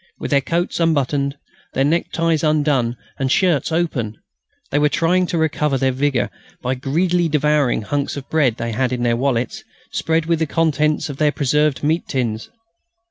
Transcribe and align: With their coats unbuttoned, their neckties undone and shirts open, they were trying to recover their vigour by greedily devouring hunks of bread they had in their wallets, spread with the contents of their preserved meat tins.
With 0.17 0.31
their 0.31 0.41
coats 0.41 0.79
unbuttoned, 0.79 1.37
their 1.75 1.83
neckties 1.83 2.43
undone 2.43 2.97
and 3.19 3.31
shirts 3.31 3.71
open, 3.71 4.17
they 4.71 4.79
were 4.79 4.89
trying 4.89 5.27
to 5.27 5.37
recover 5.37 5.77
their 5.77 5.91
vigour 5.91 6.31
by 6.59 6.73
greedily 6.73 7.29
devouring 7.29 7.83
hunks 7.83 8.17
of 8.17 8.27
bread 8.27 8.57
they 8.57 8.71
had 8.71 8.91
in 8.91 9.03
their 9.03 9.15
wallets, 9.15 9.63
spread 9.91 10.25
with 10.25 10.39
the 10.39 10.47
contents 10.47 11.07
of 11.11 11.17
their 11.17 11.31
preserved 11.31 11.83
meat 11.83 12.07
tins. 12.07 12.49